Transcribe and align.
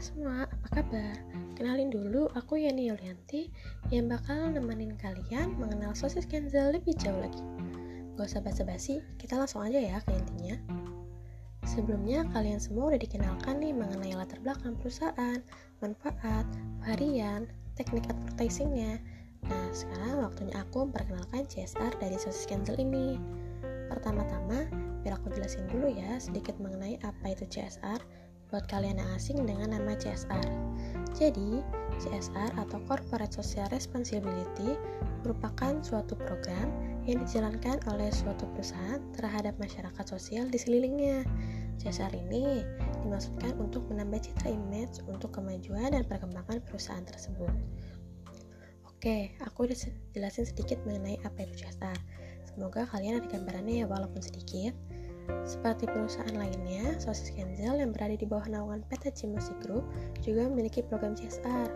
semua, 0.00 0.48
apa 0.48 0.80
kabar? 0.80 1.12
Kenalin 1.52 1.92
dulu, 1.92 2.32
aku 2.32 2.56
Yani 2.56 2.88
Yulianti 2.88 3.52
yang 3.92 4.08
bakal 4.08 4.48
nemenin 4.48 4.96
kalian 4.96 5.60
mengenal 5.60 5.92
sosis 5.92 6.24
Kenzel 6.24 6.72
lebih 6.72 6.96
jauh 6.96 7.20
lagi. 7.20 7.44
Gak 8.16 8.32
usah 8.32 8.40
basa-basi, 8.40 9.04
kita 9.20 9.36
langsung 9.36 9.60
aja 9.60 9.76
ya 9.76 10.00
ke 10.00 10.16
intinya. 10.16 10.56
Sebelumnya, 11.68 12.24
kalian 12.32 12.56
semua 12.56 12.96
udah 12.96 13.00
dikenalkan 13.00 13.60
nih 13.60 13.76
mengenai 13.76 14.16
latar 14.16 14.40
belakang 14.40 14.72
perusahaan, 14.80 15.44
manfaat, 15.84 16.48
varian, 16.80 17.44
teknik 17.76 18.08
advertisingnya. 18.08 18.96
Nah, 19.44 19.68
sekarang 19.76 20.24
waktunya 20.24 20.56
aku 20.64 20.88
memperkenalkan 20.88 21.44
CSR 21.44 21.92
dari 22.00 22.16
sosis 22.16 22.48
Kenzel 22.48 22.80
ini. 22.80 23.20
Pertama-tama, 23.92 24.64
biar 25.04 25.20
aku 25.20 25.28
jelasin 25.36 25.68
dulu 25.68 25.92
ya 25.92 26.16
sedikit 26.16 26.56
mengenai 26.56 26.96
apa 27.04 27.36
itu 27.36 27.44
CSR 27.44 28.00
buat 28.50 28.66
kalian 28.66 28.98
yang 28.98 29.10
asing 29.14 29.46
dengan 29.46 29.78
nama 29.78 29.94
CSR. 29.94 30.46
Jadi, 31.14 31.62
CSR 32.02 32.58
atau 32.58 32.82
Corporate 32.86 33.30
Social 33.30 33.70
Responsibility 33.70 34.74
merupakan 35.22 35.78
suatu 35.84 36.18
program 36.18 36.68
yang 37.04 37.22
dijalankan 37.22 37.78
oleh 37.90 38.10
suatu 38.10 38.48
perusahaan 38.54 39.00
terhadap 39.14 39.54
masyarakat 39.62 40.04
sosial 40.04 40.50
di 40.50 40.58
sekelilingnya. 40.58 41.22
CSR 41.80 42.12
ini 42.12 42.60
dimaksudkan 43.06 43.56
untuk 43.56 43.88
menambah 43.88 44.20
citra 44.20 44.52
image 44.52 45.00
untuk 45.08 45.32
kemajuan 45.32 45.96
dan 45.96 46.04
perkembangan 46.04 46.60
perusahaan 46.68 47.04
tersebut. 47.04 47.52
Oke, 48.84 49.32
aku 49.40 49.64
udah 49.64 49.76
jelasin 50.12 50.44
sedikit 50.44 50.76
mengenai 50.84 51.16
apa 51.24 51.48
itu 51.48 51.64
CSR. 51.64 51.96
Semoga 52.44 52.84
kalian 52.84 53.24
ada 53.24 53.28
gambarannya 53.32 53.84
ya 53.84 53.86
walaupun 53.88 54.20
sedikit. 54.20 54.76
Seperti 55.44 55.90
perusahaan 55.90 56.36
lainnya, 56.36 56.96
Sosis 57.00 57.34
Kenzel 57.34 57.82
yang 57.82 57.90
berada 57.90 58.14
di 58.14 58.26
bawah 58.28 58.46
naungan 58.46 58.86
PT 58.86 59.14
Cimosi 59.14 59.54
Group 59.64 59.82
juga 60.22 60.46
memiliki 60.46 60.80
program 60.84 61.18
CSR, 61.18 61.70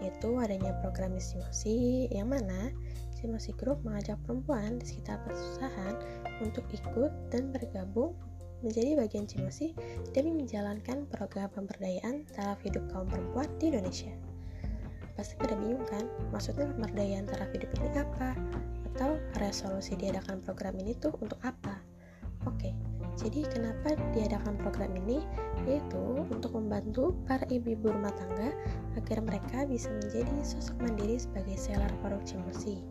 yaitu 0.00 0.36
adanya 0.40 0.72
program 0.80 1.16
Cimosi 1.16 2.08
yang 2.12 2.32
mana 2.32 2.72
Cimosi 3.16 3.56
Group 3.56 3.80
mengajak 3.84 4.20
perempuan 4.28 4.76
di 4.80 4.84
sekitar 4.84 5.20
perusahaan 5.24 5.94
untuk 6.44 6.64
ikut 6.72 7.12
dan 7.32 7.52
bergabung 7.54 8.12
menjadi 8.64 8.96
bagian 8.96 9.28
Cimosi 9.28 9.76
demi 10.16 10.32
menjalankan 10.32 11.04
program 11.12 11.52
pemberdayaan 11.52 12.24
taraf 12.32 12.60
hidup 12.64 12.84
kaum 12.92 13.08
perempuan 13.08 13.48
di 13.60 13.68
Indonesia. 13.72 14.12
Pasti 15.14 15.38
pada 15.38 15.54
bingung 15.54 15.84
kan, 15.86 16.08
maksudnya 16.34 16.66
pemberdayaan 16.74 17.28
taraf 17.28 17.52
hidup 17.54 17.70
ini 17.78 18.00
apa? 18.00 18.34
Atau 18.92 19.20
resolusi 19.38 19.94
diadakan 19.94 20.42
program 20.42 20.74
ini 20.80 20.96
tuh 20.98 21.14
untuk 21.22 21.38
apa? 21.46 21.93
Oke, 22.44 22.76
jadi 23.14 23.46
kenapa 23.46 23.94
diadakan 24.12 24.58
program 24.58 24.92
ini? 25.06 25.22
Yaitu 25.64 26.26
untuk 26.28 26.58
membantu 26.58 27.14
para 27.24 27.46
ibu-ibu 27.48 27.94
rumah 27.94 28.12
tangga 28.12 28.52
agar 28.98 29.22
mereka 29.22 29.64
bisa 29.64 29.88
menjadi 30.02 30.34
sosok 30.42 30.76
mandiri 30.82 31.16
sebagai 31.16 31.56
seller 31.56 31.90
produk 32.02 32.20
Cimosi. 32.26 32.82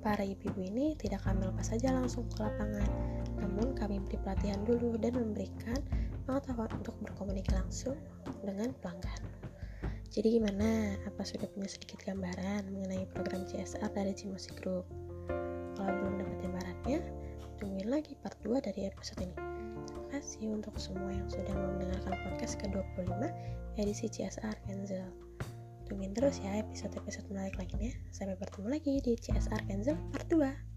Para 0.00 0.24
ibu-ibu 0.24 0.64
ini 0.64 0.96
tidak 0.96 1.26
kami 1.28 1.44
lepas 1.44 1.76
saja 1.76 1.92
langsung 1.92 2.24
ke 2.32 2.40
lapangan, 2.40 2.88
namun 3.36 3.76
kami 3.76 4.00
beri 4.00 4.16
pelatihan 4.24 4.64
dulu 4.64 4.96
dan 4.96 5.12
memberikan 5.12 5.76
pengetahuan 6.24 6.72
untuk 6.72 6.96
berkomunikasi 7.04 7.58
langsung 7.60 7.96
dengan 8.40 8.72
pelanggan. 8.80 9.22
Jadi 10.10 10.40
gimana? 10.40 10.96
Apa 11.06 11.22
sudah 11.22 11.46
punya 11.52 11.68
sedikit 11.70 12.02
gambaran 12.02 12.66
mengenai 12.72 13.06
program 13.12 13.44
CSR 13.46 13.92
dari 13.92 14.16
Cimosi 14.16 14.50
Group? 14.58 14.88
Kalau 15.76 15.92
belum 16.00 16.18
dapat 16.18 16.36
gambarannya, 16.42 16.98
lagi 17.90 18.14
part 18.22 18.38
2 18.46 18.62
dari 18.62 18.86
episode 18.86 19.26
ini. 19.26 19.34
Terima 19.82 20.06
kasih 20.14 20.46
untuk 20.54 20.78
semua 20.78 21.10
yang 21.10 21.26
sudah 21.26 21.50
mendengarkan 21.50 22.14
podcast 22.22 22.54
ke-25 22.62 23.18
edisi 23.82 24.06
CSR 24.06 24.54
Kenzel. 24.62 25.10
Tungguin 25.90 26.14
terus 26.14 26.38
ya 26.38 26.62
episode-episode 26.62 27.26
menarik 27.26 27.58
lainnya. 27.58 27.90
Sampai 28.14 28.38
bertemu 28.38 28.78
lagi 28.78 29.02
di 29.02 29.18
CSR 29.18 29.66
Kenzel 29.66 29.98
part 30.14 30.30
2. 30.30 30.69